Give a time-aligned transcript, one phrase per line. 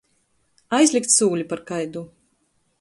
[0.77, 2.05] Aizlikt sūli par kaidu.